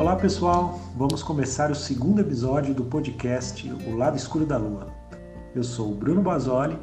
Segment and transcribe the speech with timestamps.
[0.00, 4.86] Olá pessoal, vamos começar o segundo episódio do podcast O Lado Escuro da Lua.
[5.54, 6.74] Eu sou o Bruno Basoli.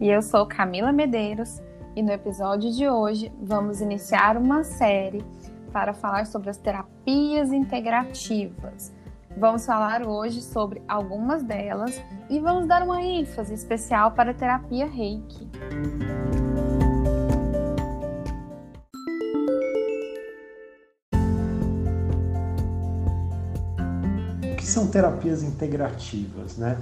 [0.00, 1.62] E eu sou Camila Medeiros.
[1.94, 5.24] E no episódio de hoje vamos iniciar uma série
[5.72, 8.92] para falar sobre as terapias integrativas.
[9.36, 14.84] Vamos falar hoje sobre algumas delas e vamos dar uma ênfase especial para a terapia
[14.84, 15.48] Reiki.
[24.78, 26.78] São terapias integrativas, né?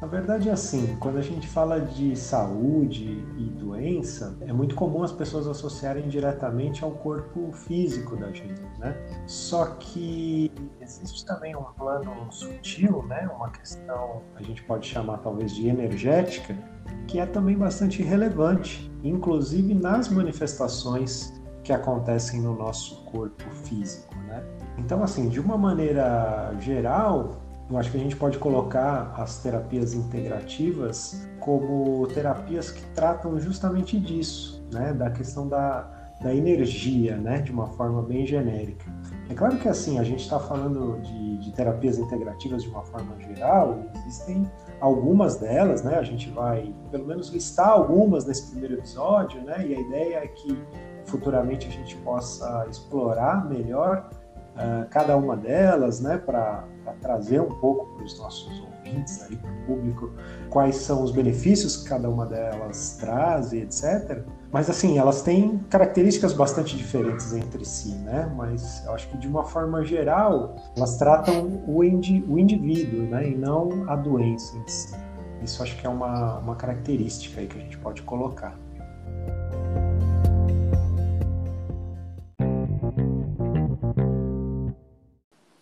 [0.00, 5.02] Na verdade é assim, quando a gente fala de saúde e doença, é muito comum
[5.02, 8.96] as pessoas associarem diretamente ao corpo físico da gente, né?
[9.26, 10.50] Só que
[10.80, 13.28] existe também um plano sutil, né?
[13.36, 16.56] Uma questão a gente pode chamar talvez de energética,
[17.06, 21.30] que é também bastante relevante, inclusive nas manifestações
[21.62, 24.07] que acontecem no nosso corpo físico?
[24.78, 27.36] Então, assim, de uma maneira geral,
[27.70, 33.98] eu acho que a gente pode colocar as terapias integrativas como terapias que tratam justamente
[33.98, 38.86] disso, né, da questão da, da energia, né, de uma forma bem genérica.
[39.28, 43.14] É claro que assim, a gente está falando de, de, terapias integrativas de uma forma
[43.20, 49.42] geral, existem algumas delas, né, a gente vai pelo menos listar algumas nesse primeiro episódio,
[49.42, 50.58] né, e a ideia é que
[51.04, 54.08] futuramente a gente possa explorar melhor
[54.58, 56.64] uh, cada uma delas, né, para
[57.00, 60.10] trazer um pouco para os nossos ouvintes, aí, para o público,
[60.50, 64.22] quais são os benefícios que cada uma delas traz e etc.
[64.50, 68.32] Mas assim, elas têm características bastante diferentes entre si, né?
[68.34, 73.28] Mas eu acho que de uma forma geral, elas tratam o, indi o indivíduo, né?
[73.28, 74.96] E não a doença em si.
[75.42, 78.58] Isso acho que é uma, uma característica aí que a gente pode colocar.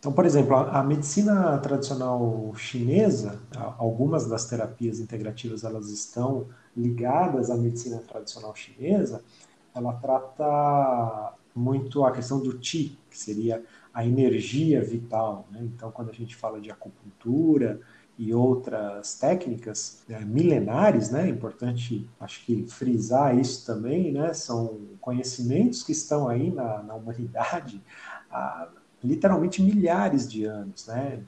[0.07, 3.41] Então, por exemplo, a, a, medicina tradicional chinesa,
[3.77, 6.47] algumas das terapias integrativas elas estão
[6.77, 9.25] ligadas à medicina tradicional chinesa,
[9.75, 15.44] ela trata muito a questão do qi, que seria a energia vital.
[15.50, 15.62] Né?
[15.75, 17.81] Então, quando a gente fala de acupuntura
[18.17, 21.27] e outras técnicas né, milenares, né?
[21.27, 24.33] É importante, acho que frisar isso também, né?
[24.33, 27.83] São conhecimentos que estão aí na, na humanidade
[28.31, 28.69] há
[29.06, 31.21] literalmente milhares de anos, né?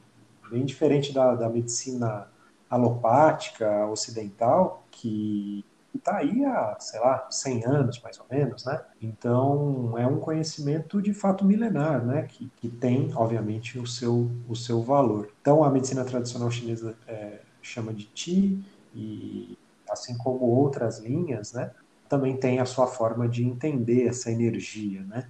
[0.51, 2.29] Bem diferente da, da medicina
[2.69, 8.81] alopática ocidental, que está aí há, sei lá, 100 anos mais ou menos, né?
[9.01, 12.23] Então é um conhecimento de fato milenar, né?
[12.23, 15.31] Que, que tem, obviamente, o seu, o seu valor.
[15.41, 18.63] Então a medicina tradicional chinesa é, chama de Qi
[18.95, 19.59] e
[19.91, 21.71] assim como outras linhas, né?
[22.09, 25.29] Também tem a sua forma de entender essa energia, né?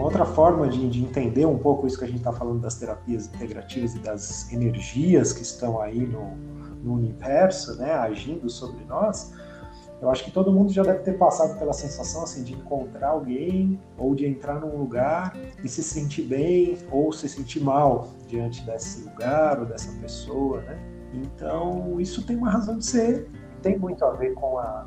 [0.00, 2.74] Uma outra forma de, de entender um pouco isso que a gente está falando das
[2.76, 6.38] terapias integrativas e das energias que estão aí no,
[6.82, 9.34] no universo, né, agindo sobre nós,
[10.00, 13.78] eu acho que todo mundo já deve ter passado pela sensação assim de encontrar alguém
[13.98, 19.06] ou de entrar num lugar e se sentir bem ou se sentir mal diante desse
[19.06, 20.78] lugar ou dessa pessoa, né?
[21.12, 23.28] Então isso tem uma razão de ser,
[23.60, 24.86] tem muito a ver com a,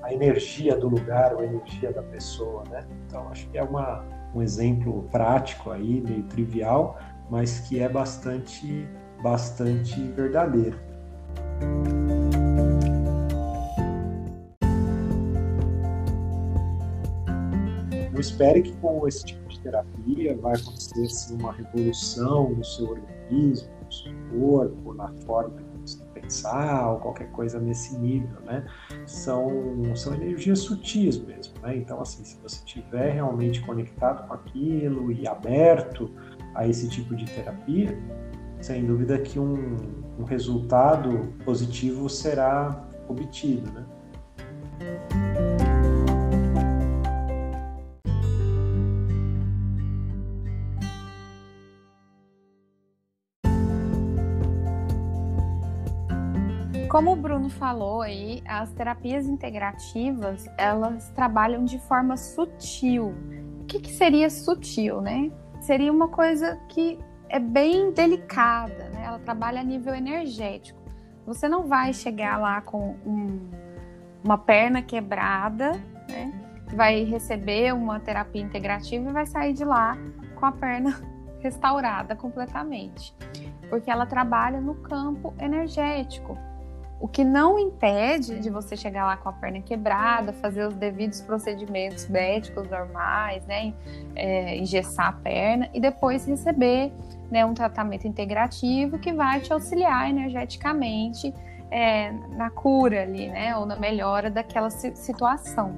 [0.00, 2.86] a energia do lugar ou a energia da pessoa, né?
[3.06, 6.98] Então acho que é uma um exemplo prático aí, meio trivial,
[7.30, 8.88] mas que é bastante,
[9.22, 10.78] bastante verdadeiro.
[18.12, 22.90] Eu espero que com esse tipo de terapia vai acontecer assim, uma revolução no seu
[22.90, 25.73] organismo, no seu corpo, na forma
[26.24, 28.66] pensar ou qualquer coisa nesse nível, né?
[29.06, 31.76] São, são energias sutis mesmo, né?
[31.76, 36.10] Então, assim, se você estiver realmente conectado com aquilo e aberto
[36.54, 37.96] a esse tipo de terapia,
[38.60, 39.76] sem dúvida que um,
[40.18, 43.84] um resultado positivo será obtido, né?
[56.94, 63.12] Como o Bruno falou aí, as terapias integrativas, elas trabalham de forma sutil.
[63.62, 65.32] O que, que seria sutil, né?
[65.60, 66.96] Seria uma coisa que
[67.28, 69.06] é bem delicada, né?
[69.06, 70.80] Ela trabalha a nível energético.
[71.26, 73.50] Você não vai chegar lá com um,
[74.22, 75.72] uma perna quebrada,
[76.08, 76.32] né?
[76.76, 79.98] Vai receber uma terapia integrativa e vai sair de lá
[80.36, 81.02] com a perna
[81.42, 83.12] restaurada completamente.
[83.68, 86.38] Porque ela trabalha no campo energético
[87.00, 91.20] O que não impede de você chegar lá com a perna quebrada, fazer os devidos
[91.20, 93.74] procedimentos médicos normais, né?
[94.14, 96.92] É, engessar a perna e depois receber
[97.30, 101.34] né, um tratamento integrativo que vai te auxiliar energeticamente
[101.70, 103.56] é, na cura ali, né?
[103.56, 105.74] Ou na melhora daquela situação.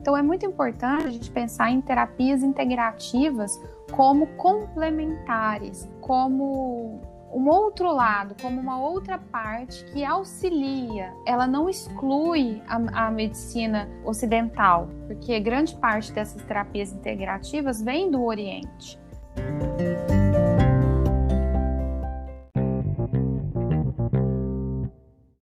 [0.00, 3.60] Então é muito importante a gente pensar em terapias integrativas
[3.92, 7.00] como complementares, como
[7.32, 13.88] um outro lado, como uma outra parte que auxilia, ela não exclui a, a, medicina
[14.04, 19.00] ocidental, porque grande parte dessas terapias integrativas vem do Oriente.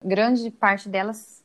[0.05, 1.45] Grande parte delas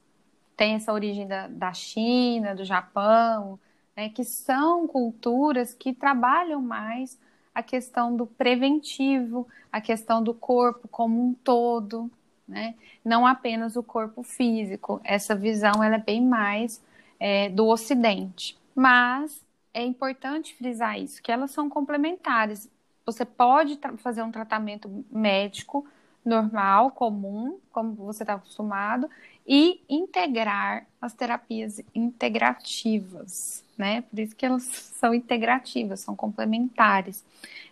[0.57, 3.59] tem essa origem da, da China, do Japão,
[3.95, 7.19] né, que são culturas que trabalham mais
[7.53, 12.09] a questão do preventivo, a questão do corpo como um todo,
[12.47, 12.75] né?
[13.03, 15.01] não apenas o corpo físico.
[15.03, 16.81] Essa visão ela é bem mais
[17.19, 18.57] é, do Ocidente.
[18.75, 22.69] Mas é importante frisar isso, que elas são complementares.
[23.05, 25.85] Você pode fazer um tratamento médico
[26.23, 29.09] normal, comum, como você está acostumado,
[29.47, 34.01] e integrar as terapias integrativas, né?
[34.03, 37.23] Por isso que elas são integrativas, são complementares.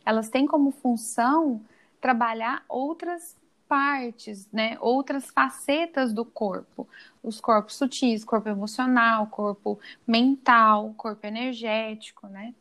[0.05, 1.61] Elas têm como função
[2.01, 3.37] trabalhar outras
[3.67, 4.77] partes, né?
[4.79, 6.87] Outras facetas do corpo.
[7.21, 12.53] Os corpos sutis, corpo emocional, corpo mental, corpo energético, né?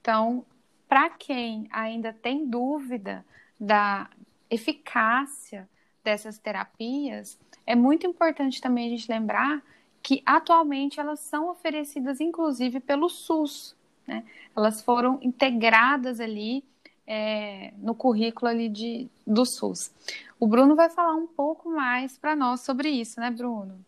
[0.00, 0.44] Então,
[0.88, 3.24] para quem ainda tem dúvida
[3.58, 4.08] da
[4.48, 5.68] eficácia
[6.02, 7.38] dessas terapias,
[7.70, 9.62] é muito importante também a gente lembrar
[10.02, 13.76] que atualmente elas são oferecidas inclusive pelo SUS,
[14.08, 14.24] né?
[14.56, 16.64] Elas foram integradas ali
[17.06, 19.92] é, no currículo ali de, do SUS.
[20.40, 23.78] O Bruno vai falar um pouco mais para nós sobre isso, né, Bruno?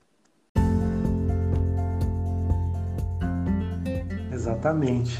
[4.32, 5.18] Exatamente.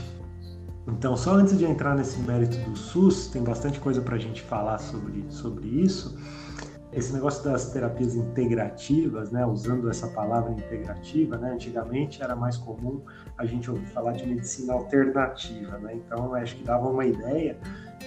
[0.87, 4.41] Então, só antes de entrar nesse mérito do SUS, tem bastante coisa para a gente
[4.41, 6.17] falar sobre, sobre isso
[6.93, 13.01] esse negócio das terapias integrativas, né, usando essa palavra integrativa, né, antigamente era mais comum
[13.39, 17.57] a gente ouvir falar de medicina alternativa, né, então acho que dava uma ideia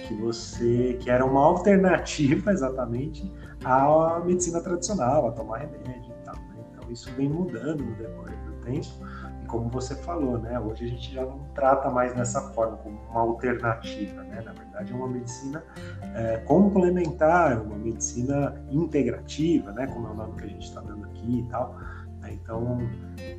[0.06, 3.30] que você, que era uma alternativa exatamente
[3.64, 6.64] à medicina tradicional, a tomar remédio e tal, né?
[6.72, 8.86] então isso vem mudando no decorrer do tempo,
[9.46, 10.58] como você falou, né?
[10.58, 14.42] Hoje a gente já não trata mais dessa forma, como uma alternativa, né?
[14.44, 15.64] Na verdade, é uma medicina
[16.14, 19.86] é, complementar, uma medicina integrativa, né?
[19.86, 21.76] Como é o nome que a gente está dando aqui e tal.
[22.20, 22.32] Né?
[22.32, 22.78] Então,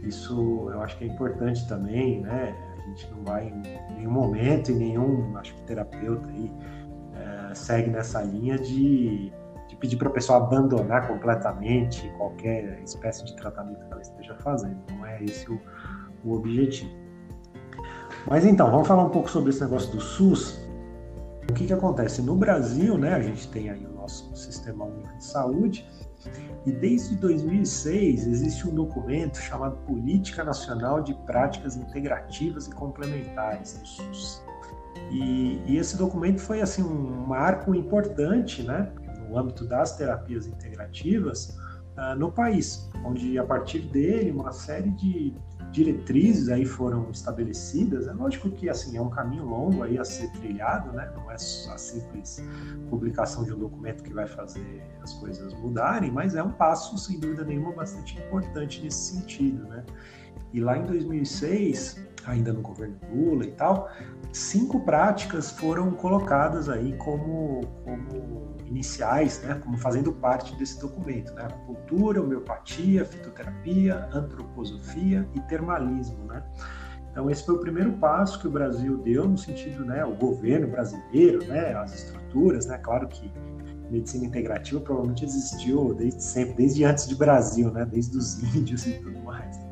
[0.03, 2.55] isso eu acho que é importante também, né?
[2.77, 6.51] A gente não vai em nenhum momento, em nenhum, acho que terapeuta aí
[7.15, 9.31] é, segue nessa linha de
[9.67, 14.77] de pedir para a pessoa abandonar completamente qualquer espécie de tratamento que ela esteja fazendo.
[14.91, 15.59] Não é esse o,
[16.27, 16.91] o objetivo.
[18.29, 20.59] Mas então, vamos falar um pouco sobre esse negócio do SUS.
[21.49, 22.21] O que, que acontece?
[22.21, 25.87] No Brasil, né, a gente tem aí o nosso Sistema Único de Saúde,
[26.65, 33.87] e desde 2006 existe um documento chamado Política Nacional de Práticas Integrativas e Complementares do
[33.87, 34.43] SUS.
[35.09, 38.91] E, e esse documento foi assim um marco importante, né,
[39.29, 41.57] no âmbito das terapias integrativas
[41.97, 45.33] uh, no país, onde a partir dele uma série de
[45.71, 48.07] diretrizes aí foram estabelecidas.
[48.07, 51.11] É lógico que assim é um caminho longo aí a ser trilhado, né?
[51.15, 52.43] Não é a simples
[52.89, 57.19] publicação de um documento que vai fazer as coisas mudarem, mas é um passo sem
[57.19, 59.83] dúvida nenhuma bastante importante nesse sentido, né?
[60.53, 63.89] E lá em 2006, ainda no governo Lula e tal,
[64.31, 71.43] cinco práticas foram colocadas aí como, como iniciais, né, como fazendo parte desse documento, né,
[71.45, 76.43] acupuntura, homeopatia, fitoterapia, antroposofia e termalismo, né.
[77.11, 80.67] Então esse foi o primeiro passo que o Brasil deu no sentido, né, o governo
[80.67, 83.31] brasileiro, né, as estruturas, né, claro que
[83.89, 88.93] medicina integrativa provavelmente existiu desde sempre, desde antes de Brasil, né, desde os índios e
[88.99, 89.66] tudo mais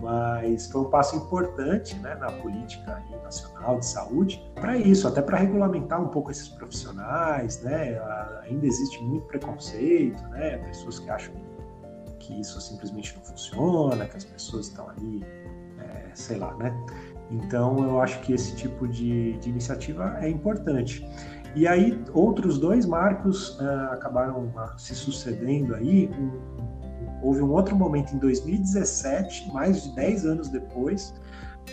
[0.00, 5.38] mas foi um passo importante né, na política nacional de saúde para isso, até para
[5.38, 8.00] regulamentar um pouco esses profissionais, né?
[8.42, 10.58] Ainda existe muito preconceito, né?
[10.58, 11.34] Pessoas que acham
[12.18, 15.24] que isso simplesmente não funciona, que as pessoas estão ali,
[15.78, 16.74] é, sei lá, né?
[17.30, 21.06] Então eu acho que esse tipo de, de iniciativa é importante.
[21.54, 26.10] E aí outros dois marcos uh, acabaram uh, se sucedendo aí.
[26.18, 26.77] Um,
[27.22, 31.14] houve um outro momento em 2017, mais de 10 anos depois,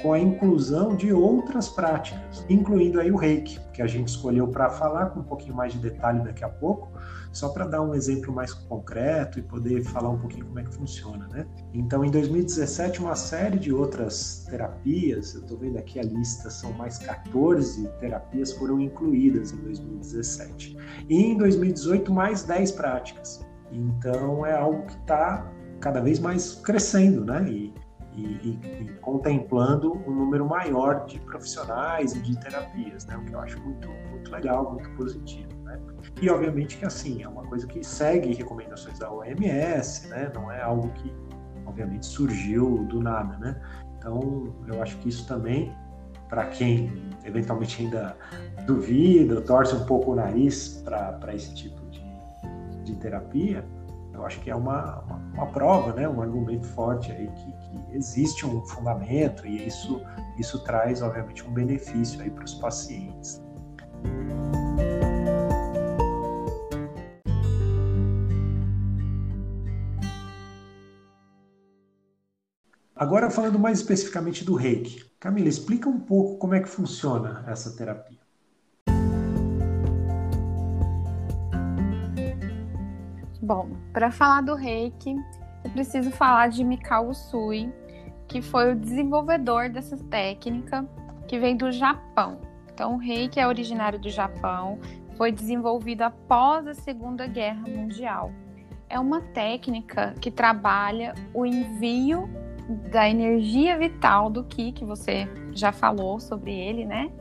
[0.01, 4.69] com a inclusão de outras práticas, incluindo aí o reiki, que a gente escolheu para
[4.69, 6.89] falar com um pouquinho mais de detalhe daqui a pouco,
[7.31, 10.73] só para dar um exemplo mais concreto e poder falar um pouquinho como é que
[10.73, 11.45] funciona, né?
[11.73, 16.71] Então, em 2017, uma série de outras terapias, eu estou vendo aqui a lista, são
[16.73, 20.77] mais 14 terapias foram incluídas em 2017.
[21.09, 23.45] E em 2018, mais 10 práticas.
[23.75, 27.45] Então, é algo que está cada vez mais crescendo, né?
[27.47, 27.73] E,
[28.13, 33.17] e, e, contemplando um número maior de profissionais e de terapias, né?
[33.17, 35.49] O que eu acho muito, muito legal, muito positivo.
[35.63, 35.79] Né?
[36.21, 40.31] E obviamente que assim é uma coisa que segue recomendações da OMS, né?
[40.33, 41.13] Não é algo que
[41.65, 43.61] obviamente surgiu do nada, né?
[43.97, 45.75] Então eu acho que isso também
[46.29, 48.17] para quem eventualmente ainda
[48.65, 51.84] duvida, torce um pouco o nariz para esse tipo
[52.85, 53.65] de terapia,
[54.13, 57.95] eu acho que é uma, uma, uma, prova, né, um argumento forte aí que, que,
[57.97, 60.01] existe um fundamento e isso,
[60.39, 63.43] isso traz, obviamente, um benefício aí para os pacientes.
[72.95, 75.03] Agora falando mais especificamente do reiki.
[75.19, 78.24] Camila, explica um pouco como é que funciona essa terapia.
[83.45, 85.15] Bom, para falar do reiki,
[85.63, 87.71] eu preciso falar de Mikao Usui,
[88.27, 90.83] que foi o desenvolvedor dessa técnica,
[91.27, 92.39] que vem do Japão.
[92.73, 94.79] Então, o reiki é originário do Japão,
[95.15, 98.31] foi desenvolvido após a Segunda Guerra Mundial.
[98.89, 102.27] É uma técnica que trabalha o envio
[102.91, 107.11] da energia vital do Ki, que você já falou sobre ele, né?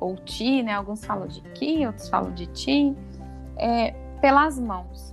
[0.00, 0.72] Ou Ti, né?
[0.72, 2.96] Alguns falam de Ki, outros falam de Ti,
[3.58, 3.90] é,
[4.22, 5.12] pelas mãos.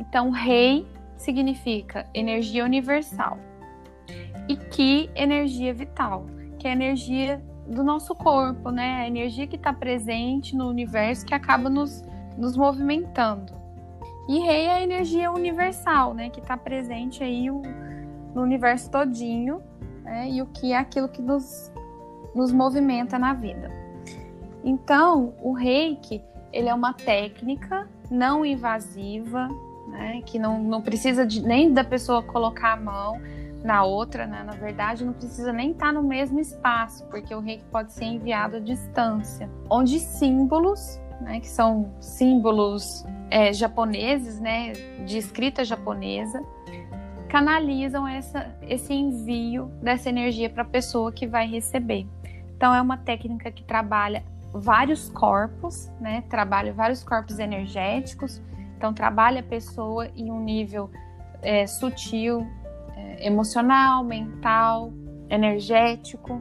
[0.00, 3.38] Então, rei significa energia universal.
[4.48, 6.24] E ki, energia vital,
[6.58, 9.02] que é a energia do nosso corpo, né?
[9.02, 12.02] A energia que está presente no universo que acaba nos,
[12.38, 13.52] nos movimentando.
[14.26, 16.30] E rei é a energia universal, né?
[16.30, 17.60] Que está presente aí o,
[18.34, 19.60] no universo todinho,
[20.02, 20.30] né?
[20.30, 21.70] E o que é aquilo que nos,
[22.34, 23.70] nos movimenta na vida.
[24.64, 26.22] Então, o reiki,
[26.54, 29.46] ele é uma técnica não invasiva,
[29.90, 30.22] né?
[30.24, 33.20] Que não, não precisa de, nem da pessoa colocar a mão
[33.62, 34.42] na outra, né?
[34.42, 38.04] Na verdade, não precisa nem estar tá no mesmo espaço, porque o reiki pode ser
[38.04, 41.40] enviado à distância, onde símbolos, né?
[41.40, 44.72] Que são símbolos é, japoneses, né?
[45.04, 46.42] De escrita japonesa,
[47.28, 52.06] canalizam essa, esse envio dessa energia para a pessoa que vai receber.
[52.56, 56.24] Então, é uma técnica que trabalha vários corpos, né?
[56.28, 58.42] Trabalha vários corpos energéticos
[58.80, 60.90] então, trabalha a pessoa em um nível
[61.42, 62.46] é, sutil,
[62.96, 64.90] é, emocional, mental,
[65.28, 66.40] energético.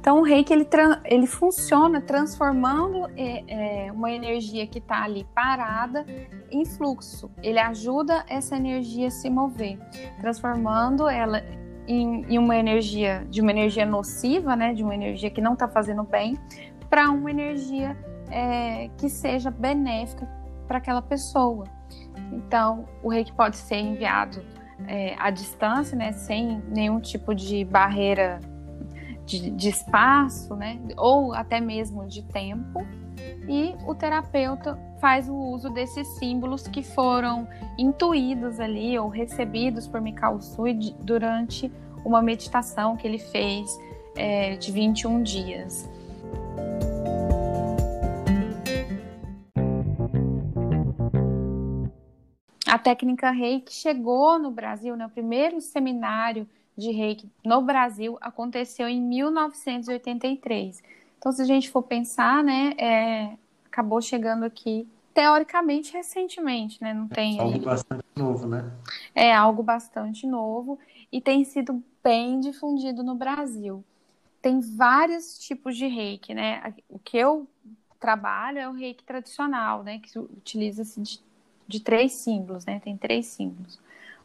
[0.00, 0.66] Então, o reiki ele,
[1.04, 6.06] ele funciona transformando é, é uma energia que está ali parada
[6.50, 7.30] em fluxo.
[7.42, 9.78] Ele ajuda essa energia a se mover,
[10.20, 11.42] transformando ela
[11.86, 15.68] em, em uma energia de uma energia nociva, né, de uma energia que não está
[15.68, 16.38] fazendo bem,
[16.88, 17.94] para uma energia
[18.30, 20.26] é, que seja benéfica
[20.74, 21.66] para aquela pessoa.
[22.32, 24.44] Então, o reiki pode ser enviado
[24.88, 28.40] é, à distância, né, sem nenhum tipo de barreira
[29.24, 32.84] de, de, espaço, né, ou até mesmo de tempo.
[33.48, 37.46] E o terapeuta faz o uso desses símbolos que foram
[37.78, 41.70] intuídos ali ou recebidos por Mikao Sui durante
[42.04, 43.70] uma meditação que ele fez
[44.16, 45.88] é, de 21 dias.
[52.74, 55.06] A técnica reiki chegou no Brasil, né?
[55.06, 56.44] O primeiro seminário
[56.76, 60.82] de reiki no Brasil aconteceu em 1983.
[61.16, 66.92] Então, se a gente for pensar, né, é, acabou chegando aqui teoricamente recentemente, né?
[66.92, 68.72] Não tem é algo bastante novo, né?
[69.14, 70.76] É algo bastante novo
[71.12, 73.84] e tem sido bem difundido no Brasil.
[74.42, 76.74] Tem vários tipos de reiki, né?
[76.88, 77.46] O que eu
[78.00, 80.00] trabalho é o reiki tradicional, né?
[80.00, 81.22] Que utiliza-se de
[81.66, 82.80] de três símbolos, né?
[82.80, 83.78] Tem três símbolos.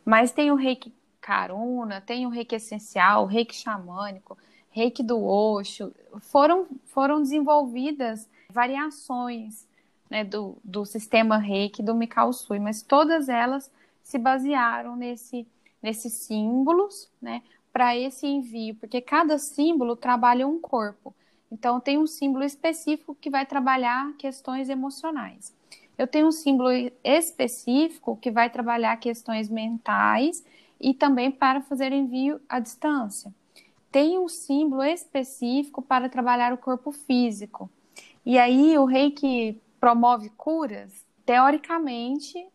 [0.05, 4.38] Mas tem o reiki karuna, tem o reiki essencial, o reiki xamânico,
[4.69, 5.93] reiki do Osho.
[6.19, 9.67] Foram, foram desenvolvidas variações
[10.10, 15.48] né, do, do sistema reiki do Mikao Sui, mas todas elas se basearam nesse,
[15.81, 17.43] nesses símbolos, né?
[17.72, 21.13] Para esse envio, porque cada símbolo trabalha um corpo.
[21.51, 25.53] Então, tem um símbolo específico que vai trabalhar questões emocionais
[26.00, 26.70] eu tenho um símbolo
[27.03, 30.41] específico que vai trabalhar questões mentais
[30.79, 33.34] e também para fazer envio à distância.
[33.91, 37.70] tem um símbolo específico para trabalhar o corpo físico.
[38.25, 42.48] E aí o reiki promove curas, teoricamente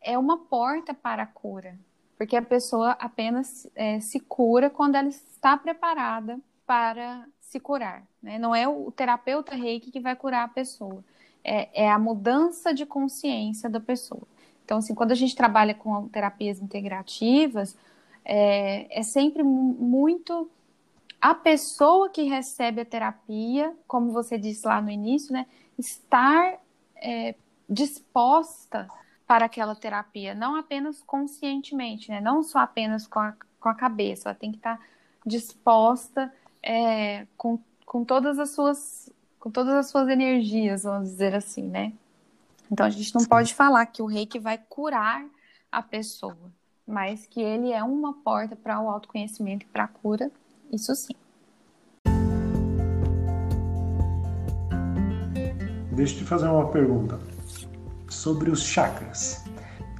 [0.00, 1.78] é uma porta para a cura,
[2.16, 8.02] porque a pessoa apenas é, se cura quando ela está preparada para se curar.
[8.20, 8.38] Né?
[8.38, 11.04] Não é o terapeuta reiki que vai curar a pessoa,
[11.44, 14.22] é, é a mudança de consciência da pessoa.
[14.64, 17.76] Então, assim, quando a gente trabalha com terapias integrativas,
[18.24, 20.50] é, é sempre muito
[21.20, 25.46] a pessoa que recebe a terapia, como você disse lá no início, né,
[25.78, 26.58] estar
[26.96, 27.34] é,
[27.68, 28.88] disposta
[29.26, 34.28] para aquela terapia, não apenas conscientemente, né, não só apenas com a, com a cabeça,
[34.28, 34.80] ela tem que estar
[35.26, 41.62] disposta é, com, com todas as suas com todas as suas energias, vamos dizer assim,
[41.62, 41.92] né?
[42.70, 45.24] Então a gente não pode falar que o reiki vai curar
[45.70, 46.52] a pessoa,
[46.86, 50.30] mas que ele é uma porta para o autoconhecimento e para a cura,
[50.72, 51.14] isso sim.
[55.92, 57.18] Deixa eu te fazer uma pergunta
[58.08, 59.44] sobre os chakras.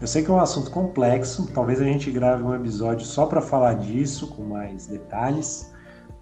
[0.01, 3.41] Eu sei que é um assunto complexo, talvez a gente grave um episódio só para
[3.41, 5.73] falar disso, com mais detalhes.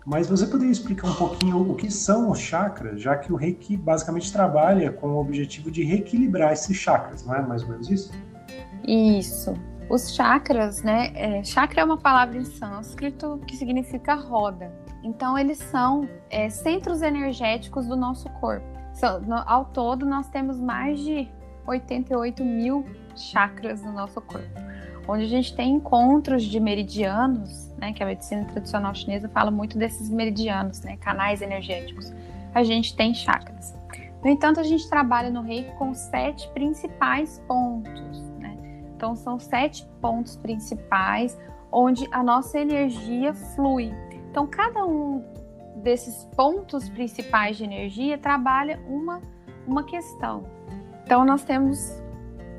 [0.07, 3.77] Mas você poderia explicar um pouquinho o que são os chakras, já que o Reiki
[3.77, 8.13] basicamente trabalha com o objetivo de reequilibrar esses chakras, não é mais ou menos isso?
[8.87, 9.53] Isso.
[9.91, 11.11] Os chakras, né?
[11.15, 14.73] É, chakra é uma palavra em sânscrito que significa roda.
[15.03, 18.65] Então, eles são é, centros energéticos do nosso corpo.
[19.27, 21.29] no, ao todo, nós temos mais de
[21.67, 22.85] 88 mil
[23.17, 24.66] chakras no nosso corpo
[25.09, 29.79] onde a gente tem encontros de meridianos, né, que a medicina tradicional chinesa fala muito
[29.79, 32.13] desses meridianos, né, canais energéticos.
[32.55, 33.75] A gente tem chakras.
[34.25, 38.19] No entanto, a gente trabalha no reiki com sete principais pontos.
[38.41, 38.57] Né?
[38.97, 41.39] Então, são sete pontos principais
[41.71, 43.93] onde a nossa energia flui.
[44.31, 45.23] Então, cada um
[45.77, 49.21] desses pontos principais de energia trabalha uma,
[49.67, 50.45] uma questão.
[51.05, 52.03] Então, nós temos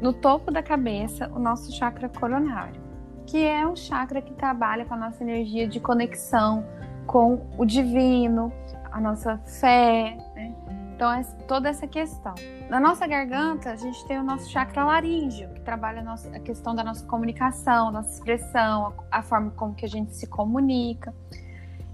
[0.01, 2.81] no topo da cabeça o nosso chakra coronário,
[3.25, 6.65] que é um chakra que trabalha com a nossa energia de conexão
[7.05, 8.51] com o divino,
[8.91, 10.53] a nossa fé, né?
[10.97, 12.33] Então, é toda essa questão.
[12.69, 16.39] Na nossa garganta, a gente tem o nosso chakra laríngeo, que trabalha a, nossa, a
[16.39, 21.13] questão da nossa comunicação, nossa expressão, a, a forma como que a gente se comunica.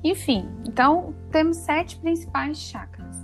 [0.01, 3.21] Enfim, então temos sete principais chakras.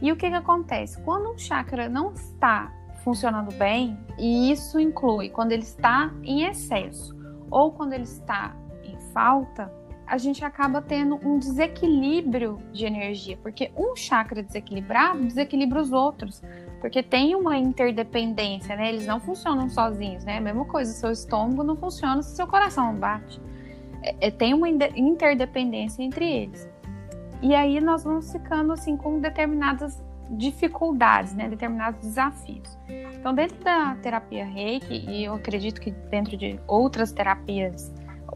[0.00, 0.98] E o que, que acontece?
[1.02, 2.72] Quando um chakra não está
[3.04, 7.14] funcionando bem, e isso inclui quando ele está em excesso
[7.50, 9.70] ou quando ele está em falta,
[10.06, 16.42] a gente acaba tendo um desequilíbrio de energia, porque um chakra desequilibrado desequilibra os outros,
[16.80, 18.90] porque tem uma interdependência, né?
[18.90, 20.38] Eles não funcionam sozinhos, né?
[20.38, 23.40] A mesma coisa, seu estômago não funciona se seu coração não bate.
[24.02, 26.68] É, é, tem uma interdependência entre eles.
[27.40, 32.78] E aí nós vamos ficando assim com determinadas dificuldades, né, determinados desafios.
[33.14, 37.92] Então, dentro da terapia Reiki, e eu acredito que dentro de outras terapias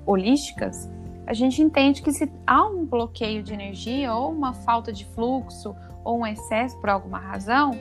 [0.07, 0.91] holísticas,
[1.27, 5.75] a gente entende que se há um bloqueio de energia ou uma falta de fluxo
[6.03, 7.73] ou um excesso por alguma razão,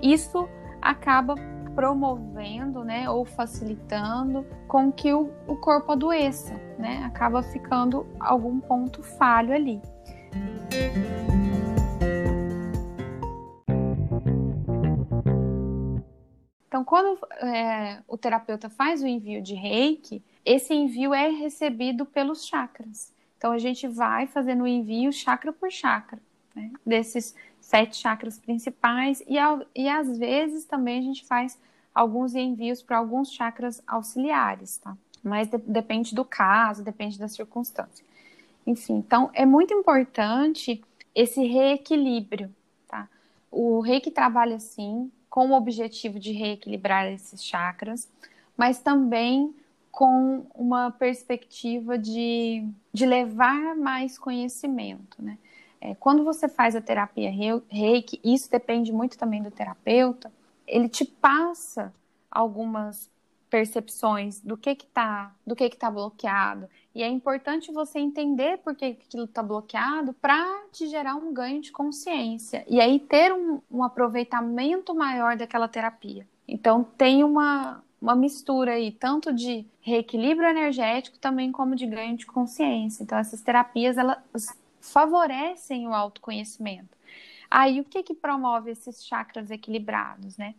[0.00, 0.48] isso
[0.80, 1.34] acaba
[1.74, 7.02] promovendo, né, ou facilitando com que o, o corpo adoeça, né?
[7.04, 9.82] Acaba ficando algum ponto falho ali.
[16.94, 23.12] Quando é, o terapeuta faz o envio de reiki, esse envio é recebido pelos chakras.
[23.36, 26.20] Então, a gente vai fazendo o envio chakra por chakra,
[26.54, 26.70] né?
[26.86, 29.34] desses sete chakras principais, e,
[29.74, 31.58] e às vezes também a gente faz
[31.92, 34.96] alguns envios para alguns chakras auxiliares, tá?
[35.20, 38.06] Mas de, depende do caso, depende da circunstância.
[38.64, 40.80] Enfim, então é muito importante
[41.12, 42.54] esse reequilíbrio,
[42.86, 43.08] tá?
[43.50, 48.08] O reiki trabalha assim, com o objetivo de reequilibrar esses chakras,
[48.56, 49.52] mas também
[49.90, 55.36] com uma perspectiva de, de levar mais conhecimento, né?
[55.80, 57.32] É, quando você faz a terapia
[57.68, 60.30] reiki, isso depende muito também do terapeuta,
[60.68, 61.92] ele te passa
[62.30, 63.10] algumas
[63.50, 66.68] percepções do que que tá, do que que tá bloqueado.
[66.94, 71.60] E é importante você entender por que aquilo está bloqueado para te gerar um ganho
[71.60, 72.64] de consciência.
[72.68, 76.26] E aí ter um, um aproveitamento maior daquela terapia.
[76.46, 82.26] Então tem uma, uma mistura aí, tanto de reequilíbrio energético também como de ganho de
[82.26, 83.02] consciência.
[83.02, 86.96] Então essas terapias elas favorecem o autoconhecimento.
[87.50, 90.54] Aí o que que promove esses chakras equilibrados, né?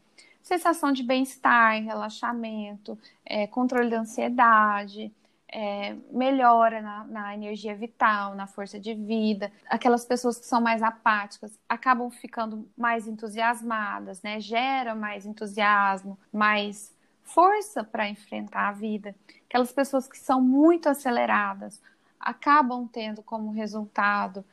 [0.45, 5.11] sensação de bem-estar, relaxamento, é, controle da ansiedade,
[5.57, 9.49] é, melhora na, na, energia vital, na força de vida.
[9.69, 14.37] Aquelas pessoas que são mais apáticas acabam ficando mais entusiasmadas, né?
[14.41, 19.15] Gera mais entusiasmo, mais força para enfrentar a vida.
[19.47, 21.81] Aquelas pessoas que são muito aceleradas
[22.19, 24.43] acabam tendo como resultado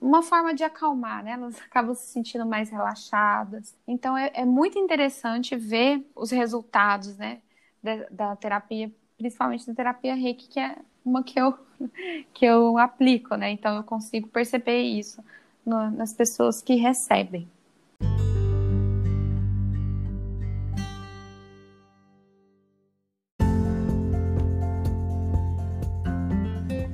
[0.00, 1.32] uma forma de acalmar, né?
[1.32, 3.76] Elas acabam se sentindo mais relaxadas.
[3.86, 7.42] Então é, é muito interessante ver os resultados, né,
[7.82, 11.56] da, da, terapia, principalmente da terapia Reiki, que é uma que eu
[12.32, 13.50] que eu aplico, né?
[13.50, 15.22] Então eu consigo perceber isso
[15.64, 17.48] no, nas pessoas que recebem.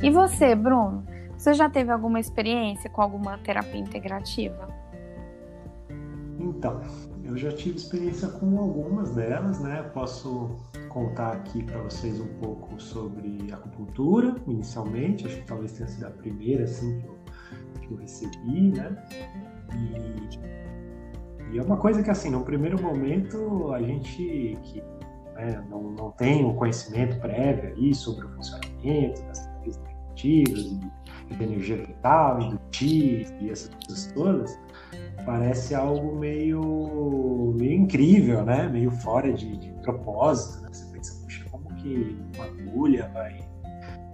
[0.02, 1.06] E você, Bruno?
[1.38, 4.68] Você já teve alguma experiência com alguma terapia integrativa?
[6.38, 6.80] Então,
[7.32, 9.82] eu já tive experiência com algumas delas, né?
[9.94, 10.50] Posso
[10.90, 16.10] contar aqui para vocês um pouco sobre acupuntura, inicialmente, acho que talvez tenha sido a
[16.10, 17.18] primeira assim que eu,
[17.80, 18.94] que eu recebi, né?
[19.74, 24.82] E, e, é uma coisa que assim, no primeiro momento a gente que
[25.34, 30.60] né, não, não tem o conhecimento prévio aí sobre o funcionamento das terapias integrativas
[31.30, 34.60] e de energia vital e do Ti e essas coisas todas,
[35.24, 38.68] parece algo meio, meio incrível, né?
[38.68, 40.62] Meio fora de, de propósito.
[40.62, 40.68] Né?
[40.72, 43.38] Você pensa, puxa, como que uma agulha vai,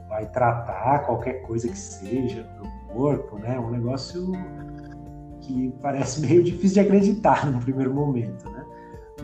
[0.09, 3.59] vai tratar qualquer coisa que seja no corpo, né?
[3.59, 4.33] Um negócio
[5.40, 8.64] que parece meio difícil de acreditar no primeiro momento, né?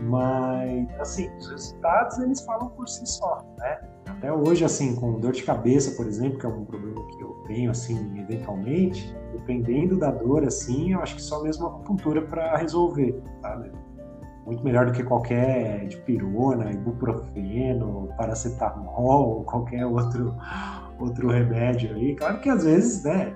[0.01, 3.79] Mas, assim, os resultados eles falam por si só, né?
[4.07, 7.29] Até hoje, assim, com dor de cabeça, por exemplo, que é um problema que eu
[7.47, 12.55] tenho, assim, eventualmente, dependendo da dor, assim, eu acho que só mesmo a acupuntura para
[12.57, 13.71] resolver, sabe?
[14.45, 20.35] Muito melhor do que qualquer dipirona, ibuprofeno, paracetamol, qualquer outro,
[20.99, 22.15] outro remédio aí.
[22.15, 23.33] Claro que às vezes, né,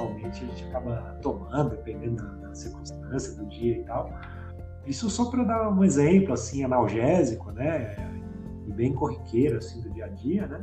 [0.00, 4.10] eventualmente a gente acaba tomando, dependendo da, da circunstância do dia e tal.
[4.86, 7.96] Isso só para dar um exemplo, assim, analgésico, né?
[8.66, 10.60] E bem corriqueiro, assim, do dia a dia, né?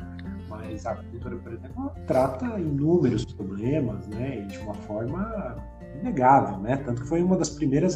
[0.49, 4.39] Mas a cultura, por exemplo, trata inúmeros problemas, né?
[4.39, 5.55] E de uma forma
[5.99, 6.77] inegável, né?
[6.77, 7.95] Tanto que foi uma das primeiras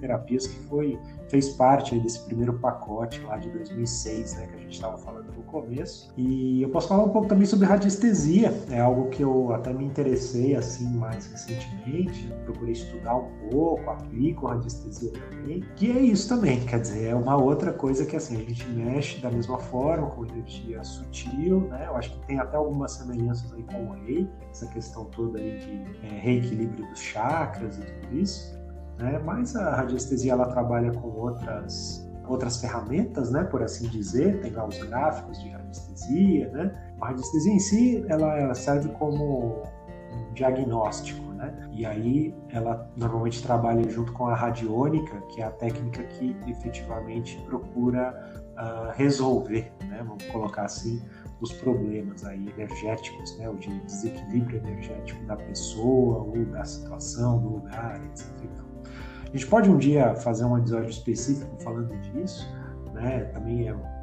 [0.00, 4.74] terapias que foi fez parte desse primeiro pacote lá de 2006, né, que a gente
[4.74, 6.12] estava falando no começo.
[6.16, 9.84] E eu posso falar um pouco também sobre radiestesia, é algo que eu até me
[9.84, 16.60] interessei assim mais recentemente, procurei estudar um pouco, aplico radiestesia também, que é isso também,
[16.64, 20.24] quer dizer, é uma outra coisa que assim, a gente mexe da mesma forma, com
[20.26, 21.86] energia sutil, né?
[21.88, 25.58] Eu acho que tem até algumas semelhanças aí com o reiki, essa questão toda aí
[25.58, 27.25] de é, reequilíbrio dos chakras
[27.78, 28.56] e tudo isso.
[28.98, 29.18] Né?
[29.24, 34.66] Mas a radiestesia ela trabalha com outras outras ferramentas, né, por assim dizer, tem lá
[34.66, 36.94] os gráficos de radiestesia, né?
[37.00, 39.62] A radiestesia em si, ela, ela serve como
[40.12, 41.68] um diagnóstico, né?
[41.72, 47.38] E aí ela normalmente trabalha junto com a radiônica, que é a técnica que efetivamente
[47.46, 50.02] procura uh, resolver, né?
[50.04, 51.02] Vamos colocar assim,
[51.40, 53.48] os problemas aí energéticos, né?
[53.48, 58.30] O de desequilíbrio energético da pessoa ou da situação, do lugar, etc.
[59.24, 62.48] A gente pode um dia fazer um episódio específico falando disso,
[62.94, 63.24] né?
[63.24, 63.96] Também é uma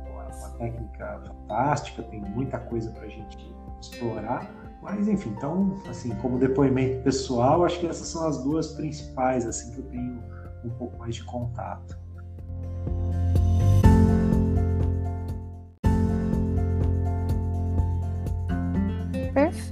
[0.57, 4.51] técnica fantástica, tem muita coisa para a gente explorar.
[4.81, 9.71] Mas enfim, então, assim, como depoimento pessoal, acho que essas são as duas principais, assim,
[9.71, 10.21] que eu tenho
[10.65, 11.97] um pouco mais de contato.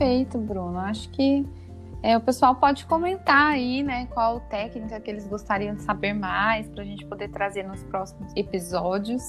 [0.02, 0.80] Perfeito, Bruno.
[0.80, 1.46] Acho que
[2.02, 6.68] é, o pessoal pode comentar aí, né, qual técnica que eles gostariam de saber mais,
[6.68, 9.22] para a gente poder trazer nos próximos episódios,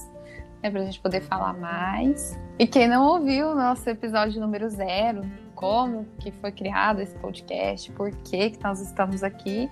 [0.63, 2.41] né, para a gente poder falar mais.
[2.59, 5.21] E quem não ouviu o nosso episódio número zero,
[5.55, 9.69] como que foi criado esse podcast, por que, que nós estamos aqui,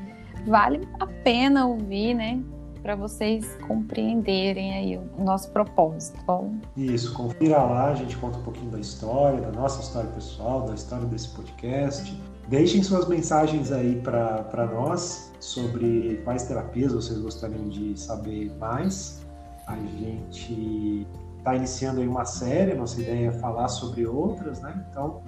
[0.46, 2.42] vale a pena ouvir, né?
[2.82, 6.18] Para vocês compreenderem aí o nosso propósito.
[6.24, 6.54] Bom?
[6.76, 10.74] Isso, confira lá, a gente conta um pouquinho da história, da nossa história pessoal, da
[10.74, 12.18] história desse podcast
[12.50, 19.24] Deixem suas mensagens aí para nós sobre quais terapias vocês gostariam de saber mais.
[19.68, 21.06] A gente
[21.38, 24.84] está iniciando aí uma série, nossa ideia é falar sobre outras, né?
[24.90, 25.22] Então,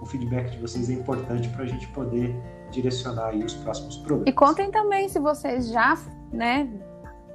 [0.00, 2.32] o feedback de vocês é importante para a gente poder
[2.70, 4.28] direcionar aí os próximos programas.
[4.28, 5.98] E contem também se vocês já,
[6.32, 6.68] né,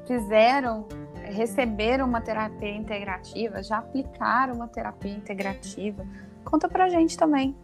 [0.06, 0.88] fizeram,
[1.26, 6.06] receberam uma terapia integrativa, já aplicaram uma terapia integrativa.
[6.44, 7.56] Conta pra gente também.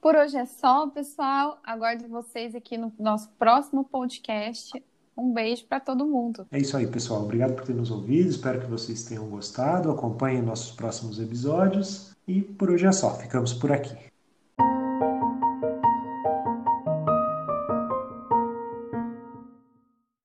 [0.00, 1.58] Por hoje é só, pessoal.
[1.64, 4.82] Aguardo vocês aqui no nosso próximo podcast.
[5.16, 6.46] Um beijo para todo mundo.
[6.50, 7.22] É isso aí, pessoal.
[7.22, 8.28] Obrigado por ter nos ouvido.
[8.28, 9.90] Espero que vocês tenham gostado.
[9.90, 12.12] Acompanhem nossos próximos episódios.
[12.26, 13.14] E por hoje é só.
[13.14, 14.11] Ficamos por aqui.